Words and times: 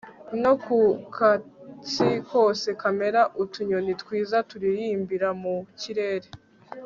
no 0.41 0.53
ku 0.63 0.79
katsi 1.15 2.07
kose 2.29 2.67
kamera 2.81 3.21
Utunyoni 3.43 3.93
twiza 4.01 4.37
turirimbira 4.49 5.27
mu 5.41 5.55
kirere 5.79 6.29